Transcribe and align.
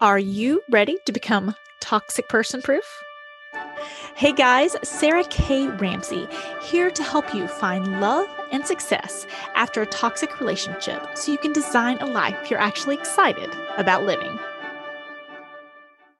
Are 0.00 0.18
you 0.18 0.60
ready 0.70 0.98
to 1.06 1.12
become 1.12 1.54
toxic 1.80 2.28
person 2.28 2.60
proof? 2.60 2.84
Hey 4.16 4.32
guys, 4.32 4.74
Sarah 4.82 5.22
K. 5.24 5.68
Ramsey 5.68 6.26
here 6.62 6.90
to 6.90 7.02
help 7.04 7.32
you 7.32 7.46
find 7.46 8.00
love 8.00 8.26
and 8.50 8.66
success 8.66 9.24
after 9.54 9.82
a 9.82 9.86
toxic 9.86 10.40
relationship 10.40 11.16
so 11.16 11.30
you 11.30 11.38
can 11.38 11.52
design 11.52 11.98
a 11.98 12.06
life 12.06 12.50
you're 12.50 12.60
actually 12.60 12.96
excited 12.96 13.50
about 13.76 14.04
living. 14.04 14.36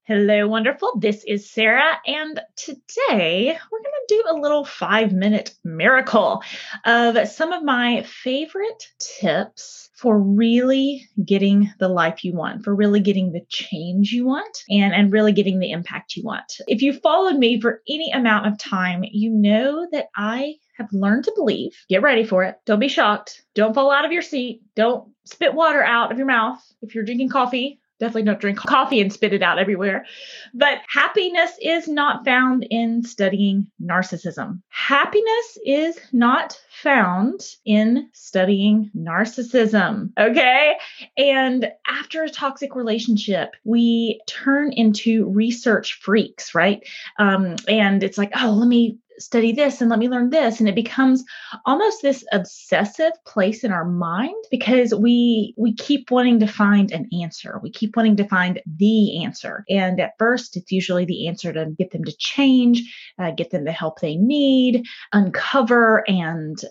Hello, 0.07 0.47
wonderful. 0.47 0.99
This 0.99 1.23
is 1.23 1.49
Sarah, 1.49 1.99
and 2.05 2.39
today 2.55 3.57
we're 3.71 3.79
going 3.79 3.91
to 4.07 4.15
do 4.15 4.23
a 4.29 4.39
little 4.39 4.63
five 4.63 5.11
minute 5.11 5.55
miracle 5.63 6.43
of 6.85 7.27
some 7.27 7.51
of 7.51 7.63
my 7.63 8.03
favorite 8.03 8.83
tips 8.99 9.89
for 9.95 10.21
really 10.21 11.07
getting 11.25 11.73
the 11.79 11.87
life 11.87 12.23
you 12.23 12.35
want, 12.35 12.63
for 12.63 12.75
really 12.75 12.99
getting 12.99 13.31
the 13.31 13.43
change 13.49 14.11
you 14.11 14.27
want, 14.27 14.55
and, 14.69 14.93
and 14.93 15.11
really 15.11 15.31
getting 15.31 15.57
the 15.57 15.71
impact 15.71 16.15
you 16.15 16.21
want. 16.21 16.53
If 16.67 16.83
you 16.83 16.93
followed 16.93 17.37
me 17.37 17.59
for 17.59 17.81
any 17.89 18.11
amount 18.11 18.45
of 18.45 18.59
time, 18.59 19.03
you 19.03 19.31
know 19.31 19.87
that 19.91 20.09
I 20.15 20.57
have 20.77 20.89
learned 20.91 21.23
to 21.23 21.33
believe. 21.35 21.71
Get 21.89 22.03
ready 22.03 22.25
for 22.25 22.43
it. 22.43 22.57
Don't 22.67 22.79
be 22.79 22.89
shocked. 22.89 23.43
Don't 23.55 23.73
fall 23.73 23.89
out 23.89 24.05
of 24.05 24.11
your 24.11 24.21
seat. 24.21 24.61
Don't 24.75 25.09
spit 25.23 25.55
water 25.55 25.83
out 25.83 26.11
of 26.11 26.19
your 26.19 26.27
mouth 26.27 26.61
if 26.83 26.93
you're 26.93 27.05
drinking 27.05 27.29
coffee 27.29 27.79
definitely 27.99 28.23
don't 28.23 28.39
drink 28.39 28.57
coffee 28.57 29.01
and 29.01 29.11
spit 29.11 29.33
it 29.33 29.41
out 29.41 29.59
everywhere. 29.59 30.05
But 30.53 30.79
happiness 30.87 31.51
is 31.61 31.87
not 31.87 32.25
found 32.25 32.65
in 32.69 33.03
studying 33.03 33.67
narcissism. 33.81 34.61
Happiness 34.69 35.57
is 35.65 35.99
not 36.11 36.59
found 36.69 37.41
in 37.65 38.09
studying 38.13 38.91
narcissism. 38.95 40.11
Okay. 40.19 40.75
And 41.17 41.71
after 41.87 42.23
a 42.23 42.29
toxic 42.29 42.75
relationship, 42.75 43.51
we 43.63 44.19
turn 44.27 44.73
into 44.73 45.29
research 45.29 45.99
freaks, 46.01 46.53
right? 46.53 46.85
Um, 47.17 47.55
and 47.67 48.03
it's 48.03 48.17
like, 48.17 48.31
oh, 48.35 48.51
let 48.51 48.67
me 48.67 48.97
study 49.17 49.51
this 49.51 49.81
and 49.81 49.89
let 49.89 49.99
me 49.99 50.09
learn 50.09 50.29
this 50.29 50.59
and 50.59 50.69
it 50.69 50.75
becomes 50.75 51.23
almost 51.65 52.01
this 52.01 52.23
obsessive 52.31 53.11
place 53.25 53.63
in 53.63 53.71
our 53.71 53.85
mind 53.85 54.35
because 54.51 54.93
we 54.93 55.53
we 55.57 55.73
keep 55.73 56.11
wanting 56.11 56.39
to 56.39 56.47
find 56.47 56.91
an 56.91 57.07
answer 57.21 57.59
we 57.61 57.69
keep 57.69 57.95
wanting 57.95 58.15
to 58.15 58.27
find 58.27 58.61
the 58.77 59.23
answer 59.23 59.63
and 59.69 59.99
at 59.99 60.17
first 60.17 60.57
it's 60.57 60.71
usually 60.71 61.05
the 61.05 61.27
answer 61.27 61.53
to 61.53 61.73
get 61.77 61.91
them 61.91 62.03
to 62.03 62.15
change 62.17 62.81
uh, 63.19 63.31
get 63.31 63.51
them 63.51 63.63
the 63.63 63.71
help 63.71 63.99
they 63.99 64.15
need 64.15 64.85
uncover 65.13 66.03
and 66.09 66.63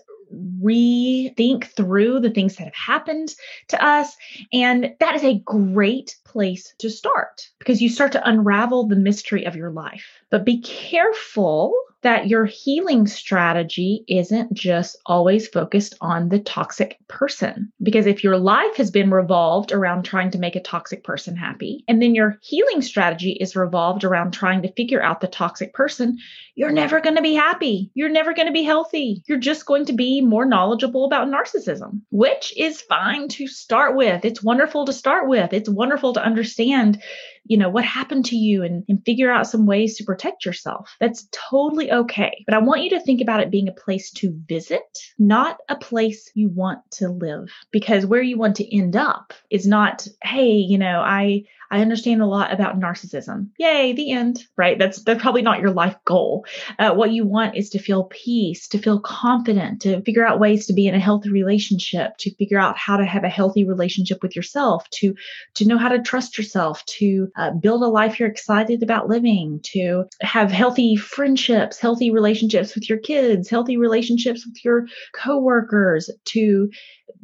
rethink 0.61 1.65
through 1.75 2.19
the 2.19 2.29
things 2.29 2.55
that 2.55 2.65
have 2.65 2.75
happened 2.75 3.33
to 3.69 3.83
us. 3.83 4.15
And 4.51 4.93
that 4.99 5.15
is 5.15 5.23
a 5.23 5.39
great 5.39 6.15
place 6.25 6.73
to 6.79 6.89
start 6.89 7.49
because 7.59 7.81
you 7.81 7.89
start 7.89 8.11
to 8.13 8.27
unravel 8.27 8.87
the 8.87 8.95
mystery 8.95 9.45
of 9.45 9.55
your 9.55 9.71
life. 9.71 10.05
But 10.29 10.45
be 10.45 10.61
careful 10.61 11.73
that 12.05 12.27
your 12.27 12.45
healing 12.45 13.07
strategy 13.07 14.05
isn't 14.07 14.53
just 14.53 14.95
always 15.07 15.47
focused 15.47 15.95
on 16.01 16.29
the 16.29 16.39
toxic 16.39 16.99
person. 17.07 17.71
Because 17.81 18.05
if 18.05 18.23
your 18.23 18.37
life 18.37 18.75
has 18.75 18.91
been 18.91 19.09
revolved 19.09 19.71
around 19.71 20.03
trying 20.03 20.29
to 20.29 20.37
make 20.37 20.55
a 20.55 20.61
toxic 20.61 21.03
person 21.03 21.35
happy, 21.35 21.83
and 21.87 21.99
then 21.99 22.13
your 22.13 22.37
healing 22.43 22.83
strategy 22.83 23.31
is 23.31 23.55
revolved 23.55 24.03
around 24.03 24.31
trying 24.31 24.61
to 24.61 24.71
figure 24.73 25.01
out 25.01 25.19
the 25.19 25.27
toxic 25.27 25.73
person, 25.73 26.19
you're 26.53 26.71
never 26.71 27.01
going 27.01 27.15
to 27.15 27.21
be 27.21 27.33
happy. 27.33 27.91
You're 27.95 28.09
never 28.09 28.33
going 28.33 28.47
to 28.47 28.53
be 28.53 28.63
healthy. 28.63 29.23
You're 29.25 29.39
just 29.39 29.65
going 29.65 29.85
to 29.85 29.93
be 29.93 30.21
more 30.21 30.45
knowledgeable 30.45 31.05
about 31.05 31.27
narcissism, 31.27 32.01
which 32.11 32.53
is 32.55 32.81
fine 32.81 33.27
to 33.29 33.47
start 33.47 33.95
with. 33.95 34.23
It's 34.23 34.43
wonderful 34.43 34.85
to 34.85 34.93
start 34.93 35.27
with. 35.27 35.53
It's 35.53 35.67
wonderful 35.67 36.13
to 36.13 36.23
understand 36.23 37.01
you 37.45 37.57
know, 37.57 37.69
what 37.69 37.85
happened 37.85 38.25
to 38.25 38.35
you 38.35 38.63
and, 38.63 38.83
and 38.89 39.03
figure 39.05 39.31
out 39.31 39.47
some 39.47 39.65
ways 39.65 39.97
to 39.97 40.03
protect 40.03 40.45
yourself. 40.45 40.95
That's 40.99 41.27
totally 41.31 41.91
okay. 41.91 42.43
But 42.45 42.55
I 42.55 42.59
want 42.59 42.83
you 42.83 42.89
to 42.91 42.99
think 42.99 43.21
about 43.21 43.39
it 43.39 43.51
being 43.51 43.67
a 43.67 43.73
place 43.73 44.11
to 44.11 44.33
visit, 44.47 44.83
not 45.19 45.57
a 45.69 45.75
place 45.75 46.31
you 46.33 46.49
want 46.49 46.79
to 46.91 47.09
live. 47.09 47.51
Because 47.71 48.05
where 48.05 48.21
you 48.21 48.37
want 48.37 48.57
to 48.57 48.75
end 48.77 48.95
up 48.95 49.33
is 49.49 49.67
not, 49.67 50.07
hey, 50.23 50.53
you 50.53 50.77
know, 50.77 51.01
I 51.01 51.43
I 51.75 51.81
understand 51.81 52.21
a 52.21 52.25
lot 52.25 52.53
about 52.53 52.79
narcissism. 52.79 53.49
Yay, 53.57 53.91
the 53.91 54.11
end, 54.11 54.45
right? 54.55 54.79
That's 54.79 55.03
that's 55.03 55.21
probably 55.21 55.41
not 55.41 55.59
your 55.59 55.71
life 55.71 55.97
goal. 56.05 56.45
Uh, 56.79 56.93
what 56.93 57.11
you 57.11 57.25
want 57.25 57.57
is 57.57 57.69
to 57.71 57.79
feel 57.79 58.05
peace, 58.05 58.69
to 58.69 58.77
feel 58.77 59.01
confident, 59.01 59.81
to 59.81 60.01
figure 60.03 60.25
out 60.25 60.39
ways 60.39 60.67
to 60.67 60.73
be 60.73 60.87
in 60.87 60.95
a 60.95 60.99
healthy 60.99 61.31
relationship, 61.31 62.15
to 62.19 62.33
figure 62.35 62.57
out 62.57 62.77
how 62.77 62.95
to 62.95 63.05
have 63.05 63.25
a 63.25 63.29
healthy 63.29 63.65
relationship 63.65 64.23
with 64.23 64.37
yourself, 64.37 64.89
to 64.91 65.15
to 65.55 65.67
know 65.67 65.77
how 65.77 65.89
to 65.89 66.01
trust 66.01 66.37
yourself, 66.37 66.85
to 66.85 67.27
uh, 67.35 67.51
build 67.51 67.83
a 67.83 67.87
life 67.87 68.19
you're 68.19 68.29
excited 68.29 68.81
about 68.81 69.09
living, 69.09 69.59
to 69.63 70.05
have 70.21 70.51
healthy 70.51 70.95
friendships, 70.95 71.77
healthy 71.77 72.09
relationships 72.09 72.73
with 72.73 72.87
your 72.89 72.99
kids, 72.99 73.49
healthy 73.49 73.75
relationships 73.75 74.45
with 74.45 74.63
your 74.63 74.87
coworkers, 75.13 76.09
to 76.23 76.69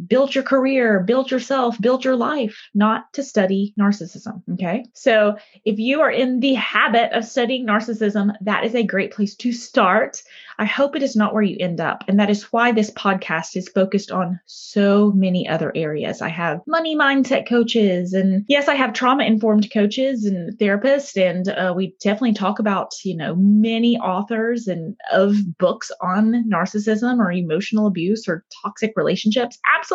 build 0.07 0.33
your 0.33 0.43
career, 0.43 0.99
build 1.01 1.31
yourself, 1.31 1.79
build 1.79 2.03
your 2.03 2.15
life, 2.15 2.57
not 2.73 3.11
to 3.13 3.23
study 3.23 3.73
narcissism. 3.79 4.41
Okay. 4.53 4.85
So 4.93 5.37
if 5.65 5.79
you 5.79 6.01
are 6.01 6.11
in 6.11 6.39
the 6.39 6.53
habit 6.55 7.11
of 7.13 7.25
studying 7.25 7.65
narcissism, 7.65 8.33
that 8.41 8.63
is 8.63 8.75
a 8.75 8.83
great 8.83 9.11
place 9.11 9.35
to 9.35 9.51
start. 9.51 10.21
I 10.57 10.65
hope 10.65 10.95
it 10.95 11.03
is 11.03 11.15
not 11.15 11.33
where 11.33 11.43
you 11.43 11.57
end 11.59 11.81
up. 11.81 12.03
And 12.07 12.19
that 12.19 12.29
is 12.29 12.43
why 12.51 12.71
this 12.71 12.91
podcast 12.91 13.55
is 13.55 13.67
focused 13.69 14.11
on 14.11 14.39
so 14.45 15.11
many 15.11 15.47
other 15.47 15.71
areas. 15.75 16.21
I 16.21 16.29
have 16.29 16.61
money 16.67 16.95
mindset 16.95 17.47
coaches, 17.47 18.13
and 18.13 18.45
yes, 18.47 18.67
I 18.67 18.75
have 18.75 18.93
trauma 18.93 19.23
informed 19.23 19.71
coaches 19.73 20.25
and 20.25 20.57
therapists. 20.59 21.19
And 21.19 21.49
uh, 21.49 21.73
we 21.75 21.95
definitely 21.99 22.33
talk 22.33 22.59
about, 22.59 22.93
you 23.03 23.17
know, 23.17 23.35
many 23.35 23.97
authors 23.97 24.67
and 24.67 24.95
of 25.11 25.35
books 25.57 25.91
on 26.01 26.47
narcissism 26.49 27.19
or 27.19 27.31
emotional 27.31 27.87
abuse 27.87 28.27
or 28.27 28.45
toxic 28.63 28.93
relationships. 28.95 29.57
Absolutely. 29.75 29.90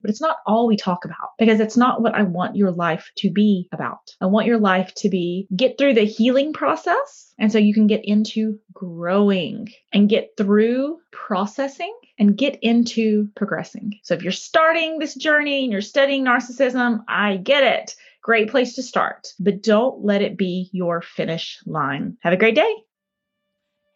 But 0.00 0.10
it's 0.10 0.20
not 0.20 0.36
all 0.46 0.66
we 0.66 0.76
talk 0.76 1.04
about 1.04 1.30
because 1.38 1.60
it's 1.60 1.76
not 1.76 2.02
what 2.02 2.14
I 2.14 2.22
want 2.22 2.56
your 2.56 2.70
life 2.70 3.10
to 3.18 3.30
be 3.30 3.68
about. 3.72 4.14
I 4.20 4.26
want 4.26 4.46
your 4.46 4.58
life 4.58 4.92
to 4.96 5.08
be 5.08 5.46
get 5.54 5.78
through 5.78 5.94
the 5.94 6.04
healing 6.04 6.52
process 6.52 7.32
and 7.38 7.50
so 7.50 7.58
you 7.58 7.74
can 7.74 7.86
get 7.86 8.04
into 8.04 8.58
growing 8.72 9.68
and 9.92 10.08
get 10.08 10.30
through 10.36 10.98
processing 11.10 11.94
and 12.18 12.36
get 12.36 12.58
into 12.62 13.28
progressing. 13.34 13.98
So 14.02 14.14
if 14.14 14.22
you're 14.22 14.32
starting 14.32 14.98
this 14.98 15.14
journey 15.14 15.64
and 15.64 15.72
you're 15.72 15.80
studying 15.80 16.24
narcissism, 16.24 17.04
I 17.08 17.36
get 17.36 17.64
it. 17.64 17.96
Great 18.22 18.50
place 18.50 18.76
to 18.76 18.82
start, 18.82 19.28
but 19.40 19.62
don't 19.62 20.04
let 20.04 20.22
it 20.22 20.38
be 20.38 20.70
your 20.72 21.02
finish 21.02 21.58
line. 21.66 22.16
Have 22.22 22.32
a 22.32 22.36
great 22.36 22.54
day. 22.54 22.72